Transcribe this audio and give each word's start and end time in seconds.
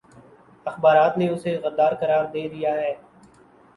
اخبارات 0.65 1.13
نے 1.19 1.27
اسے 1.33 1.51
غدارقرار 1.63 2.25
دے 2.33 2.43
دیاہے 2.51 2.93